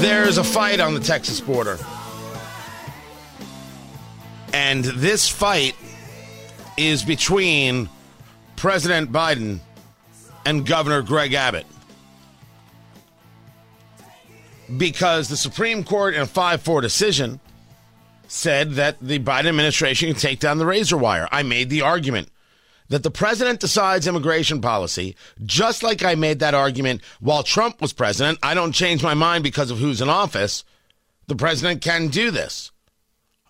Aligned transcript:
There's 0.00 0.38
a 0.38 0.44
fight 0.44 0.80
on 0.80 0.94
the 0.94 1.00
Texas 1.00 1.40
border. 1.40 1.78
And 4.54 4.84
this 4.84 5.28
fight 5.28 5.76
is 6.76 7.02
between 7.02 7.88
President 8.56 9.12
Biden 9.12 9.58
and 10.46 10.64
Governor 10.64 11.02
Greg 11.02 11.34
Abbott. 11.34 11.66
Because 14.76 15.28
the 15.28 15.36
Supreme 15.36 15.84
Court 15.84 16.14
in 16.14 16.22
a 16.22 16.26
5 16.26 16.62
4 16.62 16.80
decision 16.80 17.40
said 18.30 18.72
that 18.72 18.96
the 19.00 19.18
Biden 19.18 19.46
administration 19.46 20.10
can 20.10 20.20
take 20.20 20.38
down 20.38 20.58
the 20.58 20.66
razor 20.66 20.96
wire. 20.96 21.28
I 21.32 21.42
made 21.42 21.68
the 21.68 21.82
argument 21.82 22.28
that 22.88 23.02
the 23.02 23.10
president 23.10 23.60
decides 23.60 24.06
immigration 24.06 24.60
policy, 24.60 25.16
just 25.44 25.82
like 25.82 26.04
I 26.04 26.14
made 26.14 26.38
that 26.38 26.54
argument 26.54 27.02
while 27.20 27.42
Trump 27.42 27.80
was 27.80 27.92
president. 27.92 28.38
I 28.42 28.54
don't 28.54 28.72
change 28.72 29.02
my 29.02 29.14
mind 29.14 29.42
because 29.42 29.70
of 29.70 29.78
who's 29.78 30.00
in 30.00 30.08
office. 30.08 30.64
The 31.26 31.36
president 31.36 31.82
can 31.82 32.08
do 32.08 32.30
this. 32.30 32.70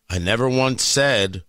I 0.09 0.19
never 0.19 0.49
once 0.49 0.83
said 0.83 1.43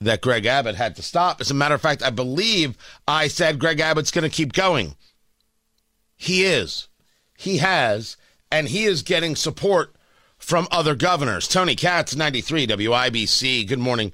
that 0.00 0.20
Greg 0.20 0.46
Abbott 0.46 0.76
had 0.76 0.96
to 0.96 1.02
stop. 1.02 1.40
As 1.40 1.50
a 1.50 1.54
matter 1.54 1.74
of 1.74 1.82
fact, 1.82 2.02
I 2.02 2.10
believe 2.10 2.76
I 3.06 3.28
said 3.28 3.58
Greg 3.58 3.80
Abbott's 3.80 4.10
going 4.10 4.28
to 4.28 4.34
keep 4.34 4.52
going. 4.52 4.96
He 6.16 6.44
is. 6.44 6.88
He 7.36 7.58
has, 7.58 8.16
and 8.50 8.68
he 8.68 8.84
is 8.84 9.02
getting 9.02 9.34
support 9.34 9.93
from 10.44 10.68
other 10.70 10.94
governors. 10.94 11.48
Tony 11.48 11.74
Katz, 11.74 12.14
93 12.14 12.66
WIBC. 12.66 13.66
Good 13.66 13.78
morning. 13.78 14.12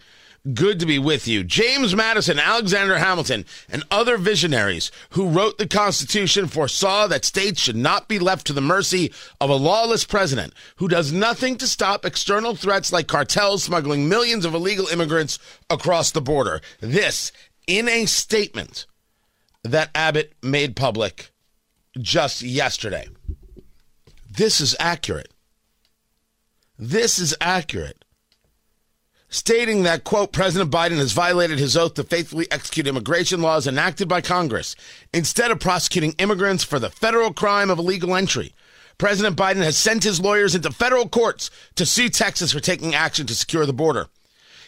Good 0.55 0.79
to 0.81 0.87
be 0.87 0.99
with 0.99 1.29
you. 1.29 1.45
James 1.45 1.95
Madison, 1.95 2.39
Alexander 2.39 2.99
Hamilton, 2.99 3.45
and 3.69 3.83
other 3.91 4.17
visionaries 4.17 4.91
who 5.11 5.29
wrote 5.29 5.59
the 5.59 5.67
Constitution 5.67 6.47
foresaw 6.47 7.09
that 7.09 7.27
states 7.27 7.61
should 7.61 7.77
not 7.77 8.09
be 8.09 8.19
left 8.19 8.47
to 8.47 8.55
the 8.55 8.63
mercy 8.63 9.13
of 9.41 9.51
a 9.51 9.55
lawless 9.55 10.05
president 10.05 10.55
who 10.77 10.89
does 10.89 11.13
nothing 11.13 11.57
to 11.59 11.67
stop 11.67 12.07
external 12.07 12.55
threats 12.55 12.91
like 12.91 13.07
cartels 13.07 13.65
smuggling 13.65 14.09
millions 14.09 14.47
of 14.47 14.55
illegal 14.55 14.87
immigrants 14.87 15.39
across 15.69 16.11
the 16.13 16.23
border. 16.23 16.63
This 16.81 17.33
in 17.67 17.89
a 17.89 18.07
statement 18.07 18.87
that 19.63 19.91
Abbott 19.95 20.33
made 20.43 20.75
public 20.75 21.33
just 21.99 22.41
yesterday. 22.41 23.09
This 24.31 24.61
is 24.61 24.75
accurate. 24.79 25.29
This 26.83 27.19
is 27.19 27.37
accurate 27.43 28.07
stating 29.29 29.83
that, 29.83 30.03
quote, 30.03 30.33
President 30.33 30.71
Biden 30.71 30.97
has 30.97 31.13
violated 31.13 31.59
his 31.59 31.77
oath 31.77 31.93
to 31.95 32.05
faithfully 32.05 32.51
execute 32.51 32.87
immigration 32.87 33.43
laws 33.43 33.67
enacted 33.67 34.09
by 34.09 34.23
Congress 34.23 34.75
instead 35.13 35.51
of 35.51 35.61
prosecuting 35.61 36.13
immigrants 36.13 36.65
for 36.65 36.79
the 36.79 36.89
federal 36.89 37.35
crime 37.35 37.69
of 37.69 37.79
illegal 37.79 38.17
entry. 38.17 38.55
President 38.97 39.37
Biden 39.37 39.63
has 39.63 39.77
sent 39.77 40.05
his 40.05 40.23
lawyers 40.23 40.55
into 40.55 40.73
federal 40.73 41.07
courts 41.07 41.51
to 41.75 41.85
sue 41.85 42.09
Texas 42.09 42.51
for 42.51 42.61
taking 42.61 42.95
action 42.95 43.27
to 43.27 43.35
secure 43.35 43.67
the 43.67 43.75
border. 43.75 44.07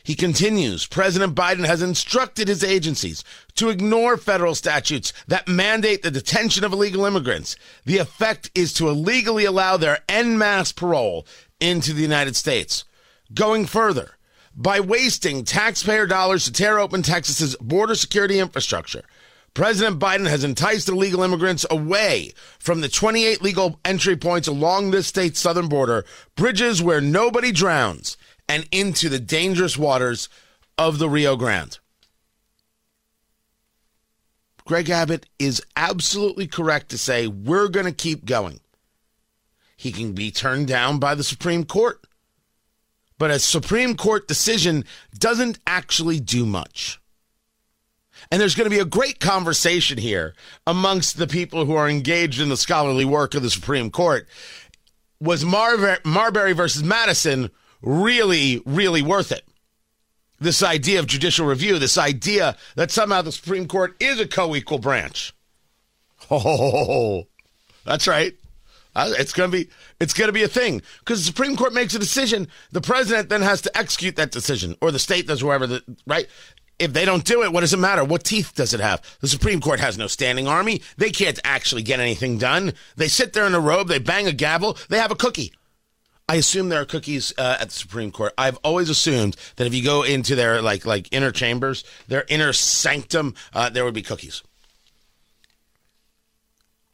He 0.04 0.14
continues, 0.14 0.86
President 0.86 1.34
Biden 1.34 1.64
has 1.64 1.80
instructed 1.80 2.48
his 2.48 2.64
agencies 2.64 3.22
to 3.54 3.70
ignore 3.70 4.16
federal 4.16 4.54
statutes 4.54 5.12
that 5.28 5.48
mandate 5.48 6.02
the 6.02 6.10
detention 6.10 6.64
of 6.64 6.72
illegal 6.72 7.04
immigrants. 7.04 7.56
The 7.84 7.98
effect 7.98 8.50
is 8.54 8.74
to 8.74 8.88
illegally 8.88 9.44
allow 9.44 9.76
their 9.76 10.00
en 10.08 10.36
masse 10.36 10.72
parole 10.72 11.24
into 11.62 11.92
the 11.92 12.02
United 12.02 12.34
States. 12.34 12.84
Going 13.32 13.66
further, 13.66 14.16
by 14.54 14.80
wasting 14.80 15.44
taxpayer 15.44 16.06
dollars 16.06 16.44
to 16.44 16.52
tear 16.52 16.78
open 16.78 17.02
Texas's 17.02 17.56
border 17.56 17.94
security 17.94 18.38
infrastructure. 18.38 19.02
President 19.54 19.98
Biden 19.98 20.26
has 20.28 20.44
enticed 20.44 20.88
illegal 20.88 21.22
immigrants 21.22 21.64
away 21.70 22.32
from 22.58 22.80
the 22.80 22.88
28 22.88 23.42
legal 23.42 23.78
entry 23.84 24.16
points 24.16 24.48
along 24.48 24.90
this 24.90 25.06
state's 25.06 25.40
southern 25.40 25.68
border, 25.68 26.04
bridges 26.36 26.82
where 26.82 27.00
nobody 27.00 27.52
drowns, 27.52 28.16
and 28.48 28.66
into 28.72 29.08
the 29.08 29.20
dangerous 29.20 29.78
waters 29.78 30.28
of 30.78 30.98
the 30.98 31.08
Rio 31.08 31.36
Grande. 31.36 31.78
Greg 34.64 34.88
Abbott 34.88 35.26
is 35.38 35.62
absolutely 35.76 36.46
correct 36.46 36.88
to 36.90 36.98
say 36.98 37.26
we're 37.26 37.68
going 37.68 37.86
to 37.86 37.92
keep 37.92 38.24
going. 38.24 38.60
He 39.82 39.92
can 39.92 40.12
be 40.12 40.30
turned 40.30 40.68
down 40.68 40.98
by 40.98 41.14
the 41.14 41.24
Supreme 41.24 41.64
Court 41.64 42.02
but 43.22 43.30
a 43.30 43.38
Supreme 43.38 43.96
Court 43.96 44.26
decision 44.26 44.84
doesn't 45.16 45.60
actually 45.64 46.18
do 46.18 46.44
much. 46.44 47.00
And 48.32 48.40
there's 48.40 48.56
going 48.56 48.68
to 48.68 48.74
be 48.74 48.80
a 48.80 48.84
great 48.84 49.20
conversation 49.20 49.96
here 49.96 50.34
amongst 50.66 51.18
the 51.18 51.28
people 51.28 51.64
who 51.64 51.76
are 51.76 51.88
engaged 51.88 52.40
in 52.40 52.48
the 52.48 52.56
scholarly 52.56 53.04
work 53.04 53.36
of 53.36 53.44
the 53.44 53.48
Supreme 53.48 53.92
Court. 53.92 54.26
Was 55.20 55.44
Mar- 55.44 56.00
Marbury 56.04 56.52
versus 56.52 56.82
Madison 56.82 57.52
really, 57.80 58.60
really 58.66 59.02
worth 59.02 59.30
it? 59.30 59.46
This 60.40 60.60
idea 60.60 60.98
of 60.98 61.06
judicial 61.06 61.46
review, 61.46 61.78
this 61.78 61.96
idea 61.96 62.56
that 62.74 62.90
somehow 62.90 63.22
the 63.22 63.30
Supreme 63.30 63.68
Court 63.68 63.94
is 64.00 64.18
a 64.18 64.26
co 64.26 64.56
equal 64.56 64.80
branch. 64.80 65.32
Oh, 66.28 67.28
that's 67.84 68.08
right. 68.08 68.34
It's 68.94 69.32
going 69.32 69.50
to 69.50 69.56
be 69.56 69.70
it's 70.00 70.12
to 70.12 70.32
be 70.32 70.42
a 70.42 70.48
thing 70.48 70.82
because 71.00 71.20
the 71.20 71.26
Supreme 71.26 71.56
Court 71.56 71.72
makes 71.72 71.94
a 71.94 71.98
decision. 71.98 72.48
The 72.72 72.80
president 72.80 73.28
then 73.28 73.42
has 73.42 73.62
to 73.62 73.76
execute 73.76 74.16
that 74.16 74.30
decision, 74.30 74.76
or 74.80 74.90
the 74.90 74.98
state 74.98 75.26
does, 75.26 75.40
whoever 75.40 75.66
the 75.66 75.82
right. 76.06 76.26
If 76.78 76.92
they 76.92 77.04
don't 77.04 77.24
do 77.24 77.44
it, 77.44 77.52
what 77.52 77.60
does 77.60 77.72
it 77.72 77.78
matter? 77.78 78.02
What 78.02 78.24
teeth 78.24 78.54
does 78.56 78.74
it 78.74 78.80
have? 78.80 79.02
The 79.20 79.28
Supreme 79.28 79.60
Court 79.60 79.78
has 79.78 79.96
no 79.96 80.08
standing 80.08 80.48
army. 80.48 80.82
They 80.96 81.10
can't 81.10 81.38
actually 81.44 81.82
get 81.82 82.00
anything 82.00 82.38
done. 82.38 82.72
They 82.96 83.06
sit 83.06 83.34
there 83.34 83.46
in 83.46 83.54
a 83.54 83.60
robe, 83.60 83.86
they 83.86 84.00
bang 84.00 84.26
a 84.26 84.32
gavel, 84.32 84.76
they 84.88 84.98
have 84.98 85.12
a 85.12 85.16
cookie. 85.16 85.52
I 86.28 86.36
assume 86.36 86.70
there 86.70 86.80
are 86.80 86.86
cookies 86.86 87.32
uh, 87.38 87.58
at 87.60 87.68
the 87.68 87.74
Supreme 87.74 88.10
Court. 88.10 88.32
I've 88.36 88.56
always 88.64 88.88
assumed 88.88 89.36
that 89.56 89.66
if 89.66 89.74
you 89.74 89.84
go 89.84 90.02
into 90.02 90.34
their 90.34 90.60
like 90.60 90.84
like 90.84 91.08
inner 91.12 91.30
chambers, 91.30 91.84
their 92.08 92.24
inner 92.28 92.52
sanctum, 92.52 93.34
uh, 93.52 93.70
there 93.70 93.84
would 93.84 93.94
be 93.94 94.02
cookies 94.02 94.42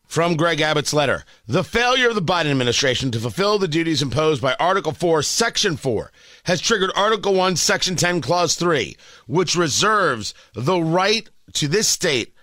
from 0.08 0.36
Greg 0.36 0.60
Abbott's 0.60 0.94
letter. 0.94 1.24
The 1.46 1.62
failure 1.62 2.08
of 2.08 2.14
the 2.14 2.22
Biden 2.22 2.50
administration 2.50 3.10
to 3.12 3.20
fulfill 3.20 3.58
the 3.58 3.68
duties 3.68 4.02
imposed 4.02 4.42
by 4.42 4.56
Article 4.58 4.92
4, 4.92 5.22
Section 5.22 5.76
4 5.76 6.10
has 6.44 6.60
triggered 6.60 6.90
Article 6.96 7.34
1, 7.34 7.54
Section 7.56 7.94
10, 7.94 8.22
Clause 8.22 8.54
3, 8.56 8.96
which 9.26 9.54
reserves 9.54 10.34
the 10.54 10.80
right 10.80 11.28
to 11.52 11.68
this 11.68 11.86
state 11.86 12.34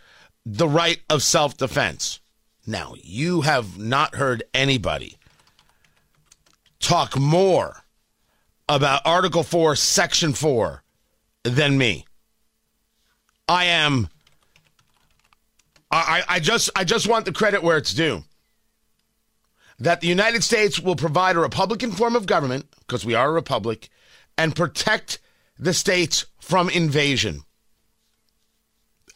the 0.45 0.67
right 0.67 0.99
of 1.09 1.23
self 1.23 1.57
defense. 1.57 2.19
Now, 2.67 2.93
you 3.01 3.41
have 3.41 3.77
not 3.77 4.15
heard 4.15 4.43
anybody 4.53 5.17
talk 6.79 7.17
more 7.17 7.83
about 8.69 9.01
Article 9.05 9.43
4, 9.43 9.75
Section 9.75 10.33
4 10.33 10.83
than 11.43 11.77
me. 11.77 12.05
I 13.47 13.65
am 13.65 14.09
I, 15.97 16.23
I 16.27 16.39
just 16.39 16.69
I 16.75 16.83
just 16.83 17.07
want 17.07 17.25
the 17.25 17.31
credit 17.31 17.63
where 17.63 17.77
it's 17.77 17.93
due. 17.93 18.23
That 19.79 20.01
the 20.01 20.07
United 20.07 20.43
States 20.43 20.79
will 20.79 20.95
provide 20.95 21.35
a 21.35 21.39
Republican 21.39 21.91
form 21.91 22.15
of 22.15 22.25
government, 22.25 22.67
because 22.79 23.05
we 23.05 23.13
are 23.13 23.29
a 23.29 23.33
republic, 23.33 23.89
and 24.37 24.55
protect 24.55 25.19
the 25.59 25.73
states 25.73 26.25
from 26.39 26.69
invasion. 26.69 27.41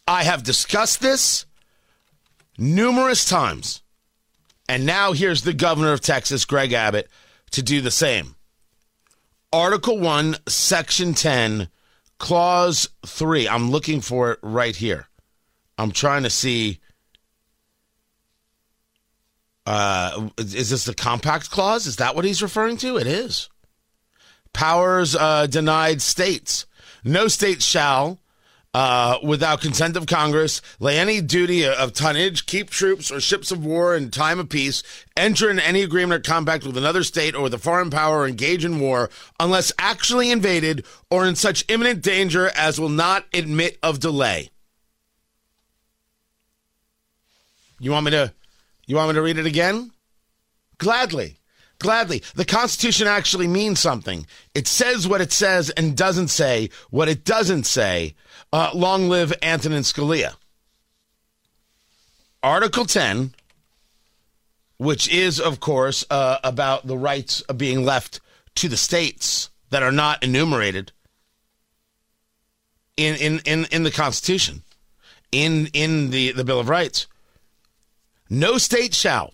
I 0.07 0.23
have 0.23 0.43
discussed 0.43 1.01
this 1.01 1.45
numerous 2.57 3.25
times. 3.25 3.81
And 4.67 4.85
now 4.85 5.13
here's 5.13 5.41
the 5.41 5.53
governor 5.53 5.93
of 5.93 6.01
Texas, 6.01 6.45
Greg 6.45 6.73
Abbott, 6.73 7.09
to 7.51 7.63
do 7.63 7.81
the 7.81 7.91
same. 7.91 8.35
Article 9.51 9.97
1, 9.97 10.35
Section 10.47 11.15
10, 11.15 11.69
Clause 12.19 12.89
3. 13.05 13.49
I'm 13.49 13.71
looking 13.71 14.01
for 14.01 14.31
it 14.31 14.39
right 14.43 14.75
here. 14.75 15.08
I'm 15.79 15.91
trying 15.91 16.23
to 16.23 16.29
see. 16.29 16.79
Uh, 19.65 20.29
is 20.37 20.69
this 20.69 20.83
the 20.83 20.93
compact 20.93 21.49
clause? 21.49 21.87
Is 21.87 21.95
that 21.97 22.15
what 22.15 22.25
he's 22.25 22.41
referring 22.41 22.75
to? 22.77 22.97
It 22.97 23.07
is. 23.07 23.49
Powers 24.51 25.15
uh, 25.15 25.47
denied 25.47 26.01
states. 26.01 26.65
No 27.05 27.29
state 27.29 27.61
shall, 27.61 28.19
uh, 28.73 29.19
without 29.23 29.61
consent 29.61 29.95
of 29.95 30.05
Congress, 30.05 30.61
lay 30.81 30.99
any 30.99 31.21
duty 31.21 31.65
of 31.65 31.93
tonnage, 31.93 32.45
keep 32.45 32.69
troops 32.69 33.09
or 33.09 33.21
ships 33.21 33.49
of 33.49 33.63
war 33.63 33.95
in 33.95 34.11
time 34.11 34.39
of 34.39 34.49
peace, 34.49 34.83
enter 35.15 35.49
in 35.49 35.59
any 35.59 35.81
agreement 35.81 36.27
or 36.27 36.29
compact 36.29 36.65
with 36.65 36.75
another 36.75 37.03
state 37.03 37.35
or 37.35 37.43
with 37.43 37.53
a 37.53 37.59
foreign 37.59 37.89
power, 37.89 38.19
or 38.19 38.27
engage 38.27 38.65
in 38.65 38.81
war, 38.81 39.09
unless 39.39 39.71
actually 39.79 40.29
invaded 40.29 40.83
or 41.09 41.25
in 41.25 41.35
such 41.35 41.63
imminent 41.69 42.01
danger 42.01 42.49
as 42.53 42.81
will 42.81 42.89
not 42.89 43.25
admit 43.33 43.77
of 43.81 43.99
delay. 43.99 44.49
You 47.79 47.91
want 47.91 48.05
me 48.05 48.11
to? 48.11 48.33
You 48.87 48.95
want 48.95 49.09
me 49.09 49.15
to 49.15 49.21
read 49.21 49.37
it 49.37 49.45
again? 49.45 49.91
Gladly. 50.77 51.37
Gladly. 51.79 52.23
The 52.35 52.45
Constitution 52.45 53.07
actually 53.07 53.47
means 53.47 53.79
something. 53.79 54.25
It 54.53 54.67
says 54.67 55.07
what 55.07 55.21
it 55.21 55.31
says 55.31 55.69
and 55.71 55.95
doesn't 55.95 56.27
say 56.27 56.69
what 56.89 57.07
it 57.07 57.23
doesn't 57.23 57.65
say. 57.65 58.15
Uh, 58.51 58.71
long 58.73 59.07
live 59.07 59.33
Antonin 59.41 59.83
Scalia. 59.83 60.35
Article 62.41 62.85
10, 62.85 63.33
which 64.77 65.09
is, 65.09 65.39
of 65.39 65.59
course, 65.59 66.05
uh, 66.09 66.37
about 66.43 66.87
the 66.87 66.97
rights 66.97 67.41
of 67.41 67.57
being 67.57 67.83
left 67.85 68.19
to 68.55 68.67
the 68.69 68.77
states 68.77 69.49
that 69.69 69.83
are 69.83 69.91
not 69.91 70.23
enumerated 70.23 70.91
in, 72.97 73.15
in, 73.15 73.39
in, 73.45 73.65
in 73.71 73.83
the 73.83 73.91
Constitution, 73.91 74.63
in, 75.31 75.67
in 75.73 76.09
the, 76.09 76.31
the 76.31 76.43
Bill 76.43 76.59
of 76.59 76.69
Rights. 76.69 77.07
No 78.29 78.57
state 78.57 78.93
shall 78.93 79.33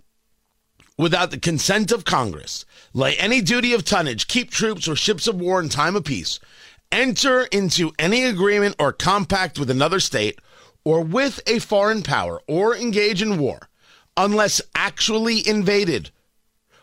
without 0.98 1.32
the 1.32 1.40
consent 1.40 1.92
of 1.92 2.06
Congress, 2.06 2.66
lay 2.94 3.18
any 3.18 3.42
duty 3.42 3.74
of 3.74 3.84
tonnage, 3.84 4.28
keep 4.28 4.50
troops 4.50 4.88
or 4.88 4.96
ships 4.96 5.28
of 5.28 5.36
war 5.36 5.60
in 5.60 5.70
time 5.70 5.96
of 5.96 6.06
peace, 6.06 6.40
enter 6.92 7.44
into 7.44 7.92
any 8.00 8.24
agreement 8.24 8.76
or 8.80 8.94
compact 8.94 9.60
with 9.60 9.70
another 9.70 10.00
state 10.00 10.40
or 10.84 11.02
with 11.02 11.42
a 11.48 11.60
foreign 11.60 12.02
power 12.04 12.42
or 12.48 12.76
engage 12.76 13.22
in 13.22 13.38
war 13.38 13.70
unless 14.16 14.62
actually 14.74 15.46
invaded 15.48 16.12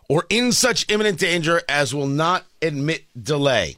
or 0.09 0.27
in 0.29 0.53
such 0.53 0.91
imminent 0.91 1.19
danger 1.19 1.63
as 1.69 1.95
will 1.95 2.07
not 2.07 2.45
admit 2.61 3.05
delay. 3.21 3.77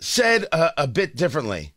Said 0.00 0.46
uh, 0.50 0.70
a 0.78 0.86
bit 0.86 1.14
differently, 1.14 1.71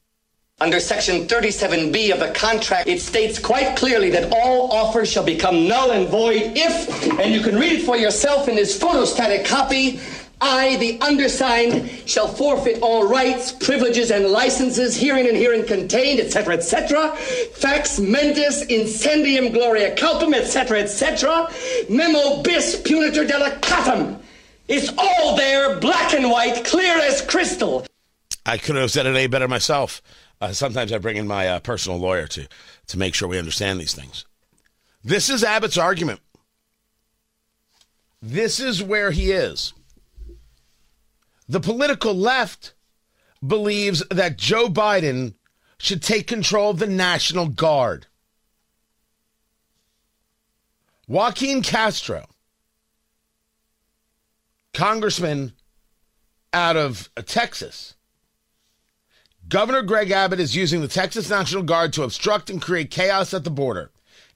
under 0.62 0.80
Section 0.80 1.28
37B 1.28 2.14
of 2.14 2.20
the 2.22 2.32
contract, 2.32 2.88
it 2.88 3.02
states 3.02 3.38
quite 3.38 3.76
clearly 3.76 4.10
that 4.12 4.32
all 4.32 4.72
offers 4.72 5.12
shall 5.12 5.26
become 5.26 5.68
null 5.68 5.92
and 5.92 6.08
void 6.08 6.54
if, 6.56 7.20
and 7.20 7.34
you 7.34 7.42
can 7.42 7.56
read 7.60 7.74
it 7.74 7.86
for 7.86 7.98
yourself 7.98 8.48
in 8.48 8.56
this 8.56 8.80
photostatic 8.80 9.46
copy, 9.46 10.00
I, 10.40 10.78
the 10.78 10.98
undersigned, 11.02 11.90
shall 12.06 12.30
forfeit 12.30 12.82
all 12.82 13.06
rights, 13.06 13.52
privileges, 13.52 14.12
and 14.12 14.28
licenses 14.28 14.96
herein 14.96 15.28
and 15.28 15.36
herein 15.36 15.66
contained, 15.66 16.22
etc., 16.22 16.54
etc. 16.54 17.14
Fax 17.56 18.00
mentis 18.00 18.64
incendium 18.68 19.52
gloria 19.52 19.94
culpum, 19.96 20.34
etc., 20.34 20.80
etc. 20.80 21.50
Memo 21.90 22.42
bis 22.44 22.82
punitor 22.82 23.28
delicatum. 23.28 24.22
It's 24.70 24.90
all 24.98 25.36
there, 25.36 25.80
black 25.82 26.14
and 26.14 26.30
white, 26.30 26.64
clear 26.64 26.98
as 26.98 27.22
crystal. 27.22 27.86
I 28.46 28.58
couldn't 28.58 28.82
have 28.82 28.92
said 28.92 29.06
it 29.06 29.16
any 29.16 29.28
better 29.28 29.48
myself. 29.48 30.02
Uh, 30.46 30.54
sometimes 30.54 30.94
I 30.94 31.00
bring 31.00 31.18
in 31.18 31.26
my 31.26 31.48
uh, 31.48 31.60
personal 31.60 31.98
lawyer 31.98 32.28
to 32.28 32.48
to 32.86 33.00
make 33.00 33.16
sure 33.16 33.28
we 33.28 33.40
understand 33.40 33.80
these 33.80 33.96
things. 33.96 34.26
This 35.04 35.28
is 35.28 35.44
Abbott's 35.44 35.76
argument. 35.76 36.20
This 38.22 38.60
is 38.60 38.84
where 38.84 39.10
he 39.10 39.32
is. 39.32 39.74
The 41.50 41.60
political 41.60 42.14
left 42.14 42.76
believes 43.46 44.04
that 44.12 44.38
Joe 44.38 44.68
Biden 44.68 45.34
should 45.80 46.04
take 46.04 46.28
control 46.28 46.70
of 46.70 46.78
the 46.78 46.86
National 46.86 47.48
Guard. 47.48 48.06
Joaquin 51.08 51.64
Castro, 51.64 52.28
congressman 54.76 55.54
out 56.54 56.78
of 56.78 57.10
Texas, 57.26 57.96
Governor 59.48 59.84
Greg 59.84 60.10
Abbott 60.10 60.40
is 60.40 60.56
using 60.56 60.82
the 60.82 60.88
Texas 60.88 61.30
National 61.30 61.62
Guard 61.62 61.94
to 61.94 62.04
obstruct 62.04 62.50
and 62.50 62.60
create 62.60 62.90
chaos 62.90 63.32
at 63.34 63.44
the 63.44 63.52
border. 63.52 63.92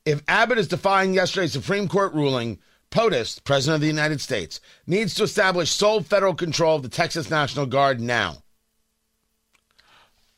If 0.05 0.21
Abbott 0.27 0.59
is 0.59 0.67
defying 0.67 1.13
yesterday's 1.13 1.51
Supreme 1.51 1.87
Court 1.87 2.13
ruling, 2.13 2.59
POTUS, 2.91 3.43
President 3.43 3.75
of 3.75 3.81
the 3.81 3.87
United 3.87 4.21
States, 4.21 4.59
needs 4.85 5.15
to 5.15 5.23
establish 5.23 5.71
sole 5.71 6.03
federal 6.03 6.35
control 6.35 6.75
of 6.75 6.83
the 6.83 6.89
Texas 6.89 7.29
National 7.29 7.65
Guard 7.65 7.99
now. 7.99 8.43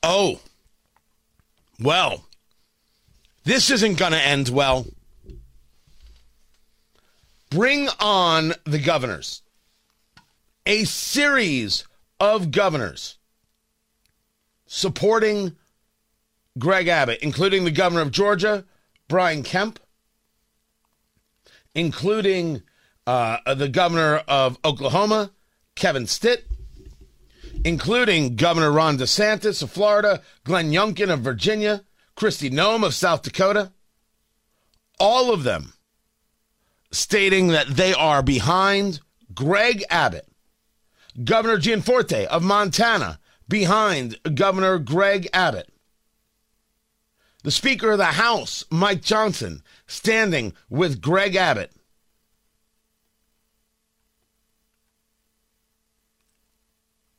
Oh, 0.01 0.39
well, 1.79 2.25
this 3.43 3.69
isn't 3.69 3.97
going 3.97 4.13
to 4.13 4.21
end 4.21 4.49
well. 4.49 4.87
Bring 7.49 7.89
on 7.99 8.53
the 8.63 8.79
governors. 8.79 9.41
A 10.65 10.85
series 10.85 11.85
of 12.19 12.51
governors 12.51 13.17
supporting 14.73 15.53
Greg 16.57 16.87
Abbott, 16.87 17.19
including 17.21 17.65
the 17.65 17.71
governor 17.71 17.99
of 17.99 18.09
Georgia, 18.09 18.63
Brian 19.09 19.43
Kemp, 19.43 19.81
including 21.75 22.63
uh, 23.05 23.53
the 23.53 23.67
governor 23.67 24.23
of 24.29 24.57
Oklahoma, 24.63 25.31
Kevin 25.75 26.07
Stitt, 26.07 26.45
including 27.65 28.37
Governor 28.37 28.71
Ron 28.71 28.97
DeSantis 28.97 29.61
of 29.61 29.69
Florida, 29.69 30.21
Glenn 30.45 30.71
Youngkin 30.71 31.11
of 31.11 31.19
Virginia, 31.19 31.83
Kristi 32.15 32.49
Noem 32.49 32.85
of 32.85 32.93
South 32.93 33.23
Dakota, 33.23 33.73
all 35.01 35.33
of 35.33 35.43
them 35.43 35.73
stating 36.91 37.49
that 37.49 37.67
they 37.67 37.93
are 37.93 38.23
behind 38.23 39.01
Greg 39.35 39.83
Abbott, 39.89 40.29
Governor 41.21 41.57
Gianforte 41.57 42.25
of 42.27 42.41
Montana, 42.41 43.19
behind 43.51 44.17
Governor 44.33 44.79
Greg 44.79 45.27
Abbott. 45.33 45.69
The 47.43 47.51
Speaker 47.51 47.91
of 47.91 47.97
the 47.97 48.05
House, 48.05 48.63
Mike 48.71 49.01
Johnson, 49.01 49.61
standing 49.85 50.53
with 50.69 51.01
Greg 51.01 51.35
Abbott. 51.35 51.73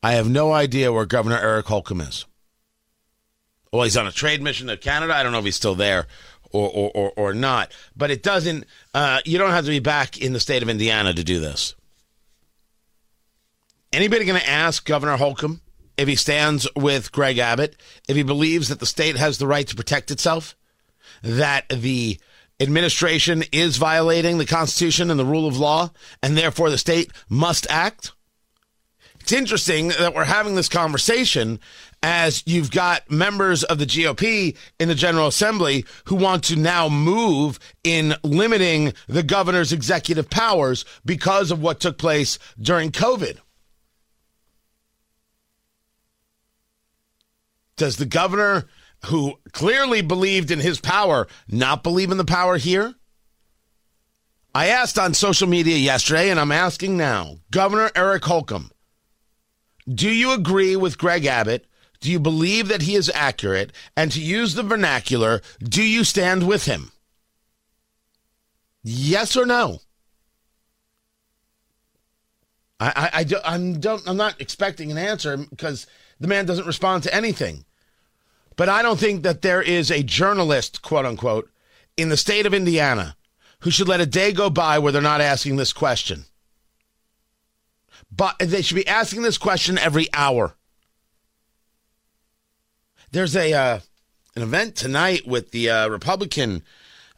I 0.03 0.13
have 0.13 0.29
no 0.29 0.53
idea 0.53 0.91
where 0.91 1.05
Governor 1.05 1.39
Eric 1.39 1.67
Holcomb 1.67 2.01
is. 2.01 2.25
Well, 3.71 3.83
he's 3.83 3.97
on 3.97 4.07
a 4.07 4.13
trade 4.13 4.41
mission 4.41 4.69
to 4.69 4.77
Canada. 4.79 5.15
I 5.15 5.23
don't 5.23 5.33
know 5.33 5.39
if 5.39 5.45
he's 5.45 5.57
still 5.57 5.75
there 5.75 6.07
or, 6.51 6.71
or, 6.71 6.91
or, 6.95 7.13
or 7.17 7.35
not. 7.35 7.73
But 7.95 8.11
it 8.11 8.23
doesn't, 8.23 8.65
uh, 8.95 9.21
you 9.27 9.37
don't 9.37 9.51
have 9.51 9.65
to 9.67 9.71
be 9.71 9.81
back 9.81 10.19
in 10.19 10.33
the 10.33 10.41
state 10.41 10.63
of 10.63 10.71
Indiana 10.71 11.13
to 11.13 11.25
do 11.25 11.41
this. 11.41 11.75
Anybody 13.93 14.25
going 14.25 14.41
to 14.41 14.49
ask 14.49 14.87
Governor 14.87 15.19
Holcomb 15.19 15.61
if 16.03 16.09
he 16.09 16.17
stands 16.17 16.67
with 16.75 17.13
Greg 17.13 17.39
Abbott, 17.39 17.77
if 18.09 18.17
he 18.17 18.25
believes 18.25 18.69
that 18.69 18.81
the 18.81 18.87
state 18.87 19.17
has 19.17 19.39
the 19.39 19.47
right 19.47 19.67
to 19.69 19.77
protect 19.77 20.11
itself, 20.11 20.57
that 21.23 21.69
the 21.69 22.19
administration 22.59 23.45
is 23.53 23.77
violating 23.77 24.39
the 24.39 24.45
Constitution 24.45 25.11
and 25.11 25.19
the 25.19 25.25
rule 25.25 25.47
of 25.47 25.57
law, 25.57 25.91
and 26.21 26.37
therefore 26.37 26.71
the 26.71 26.79
state 26.79 27.13
must 27.29 27.69
act. 27.71 28.11
It's 29.21 29.33
interesting 29.33 29.89
that 29.89 30.13
we're 30.15 30.25
having 30.25 30.57
this 30.57 30.69
conversation 30.69 31.61
as 32.03 32.43
you've 32.45 32.73
got 32.73 33.09
members 33.09 33.63
of 33.63 33.79
the 33.79 33.87
GOP 33.87 34.57
in 34.81 34.89
the 34.89 34.97
General 34.97 35.29
Assembly 35.29 35.85
who 36.07 36.17
want 36.17 36.43
to 36.45 36.57
now 36.57 36.89
move 36.89 37.61
in 37.85 38.15
limiting 38.25 38.93
the 39.07 39.23
governor's 39.23 39.73
executive 39.73 40.29
powers 40.29 40.85
because 41.05 41.53
of 41.53 41.63
what 41.63 41.79
took 41.79 41.97
place 41.97 42.41
during 42.61 42.91
COVID. 42.91 43.39
Does 47.83 47.97
the 47.97 48.07
governor, 48.07 48.69
who 49.07 49.41
clearly 49.51 50.03
believed 50.03 50.53
in 50.53 50.61
his 50.61 50.79
power, 50.79 51.27
not 51.49 51.83
believe 51.83 52.13
in 52.13 52.17
the 52.17 52.25
power 52.25 52.57
here? 52.57 52.95
I 54.55 54.69
asked 54.69 55.01
on 55.01 55.15
social 55.15 55.49
media 55.49 55.77
yesterday, 55.77 56.31
and 56.31 56.39
I'm 56.39 56.53
asking 56.53 56.97
now 56.97 57.39
Governor 57.51 57.91
Eric 57.97 58.25
Holcomb, 58.25 58.71
do 59.93 60.09
you 60.09 60.31
agree 60.31 60.77
with 60.77 60.97
Greg 60.97 61.27
Abbott? 61.27 61.67
Do 61.99 62.13
you 62.13 62.21
believe 62.21 62.69
that 62.69 62.83
he 62.83 62.95
is 62.95 63.11
accurate? 63.13 63.73
And 63.97 64.13
to 64.13 64.21
use 64.21 64.55
the 64.55 64.63
vernacular, 64.63 65.43
do 65.61 65.83
you 65.83 66.05
stand 66.05 66.47
with 66.47 66.67
him? 66.67 66.93
Yes 68.85 69.37
or 69.37 69.45
no? 69.45 69.81
I, 72.79 72.93
I, 72.95 73.11
I, 73.23 73.55
I'm, 73.55 73.81
don't, 73.81 74.09
I'm 74.09 74.17
not 74.17 74.41
expecting 74.41 74.93
an 74.93 74.99
answer 74.99 75.37
because 75.37 75.89
the 76.21 76.29
man 76.29 76.47
doesn't 76.47 76.69
respond 76.69 77.03
to 77.03 77.13
anything. 77.13 77.65
But 78.57 78.69
I 78.69 78.83
don't 78.83 78.99
think 78.99 79.23
that 79.23 79.43
there 79.43 79.63
is 79.63 79.91
a 79.91 80.03
journalist, 80.03 80.83
quote 80.83 81.07
unquote, 81.07 81.51
in 81.97 82.09
the 82.09 82.17
state 82.17 82.47
of 82.47 82.55
Indiana 82.55 83.17
who 83.61 83.71
should 83.71 83.89
let 83.89 84.01
a 84.01 84.07
day 84.07 84.33
go 84.33 84.51
by 84.51 84.79
where 84.79 84.93
they're 84.93 85.01
not 85.03 85.21
asking 85.21 85.57
this 85.57 85.73
question. 85.73 86.25
But 88.11 88.39
they 88.39 88.63
should 88.63 88.75
be 88.75 88.87
asking 88.87 89.23
this 89.23 89.39
question 89.39 89.79
every 89.79 90.09
hour. 90.13 90.55
There's 93.11 93.37
a 93.37 93.53
uh, 93.53 93.81
an 94.35 94.43
event 94.43 94.77
tonight 94.77 95.27
with 95.27 95.51
the 95.51 95.71
uh, 95.71 95.89
Republican 95.89 96.63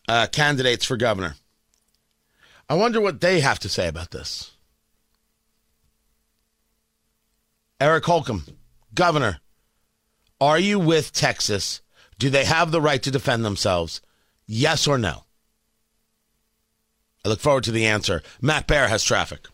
uh, 0.09 0.27
candidates 0.31 0.85
for 0.85 0.97
governor. 0.97 1.37
I 2.69 2.75
wonder 2.75 3.01
what 3.01 3.21
they 3.21 3.41
have 3.41 3.59
to 3.61 3.69
say 3.69 3.89
about 3.89 4.11
this. 4.11 4.53
Eric 7.81 8.05
Holcomb, 8.05 8.45
governor, 8.95 9.41
are 10.41 10.59
you 10.59 10.79
with 10.79 11.13
Texas? 11.13 11.81
Do 12.19 12.31
they 12.31 12.45
have 12.45 12.71
the 12.71 12.81
right 12.81 13.03
to 13.03 13.11
defend 13.11 13.45
themselves? 13.45 14.01
Yes 14.47 14.87
or 14.87 14.99
no? 14.99 15.25
I 17.25 17.29
look 17.29 17.41
forward 17.41 17.65
to 17.65 17.73
the 17.73 17.87
answer. 17.87 18.23
Matt 18.41 18.67
Bear 18.67 18.89
has 18.89 19.03
traffic. 19.03 19.47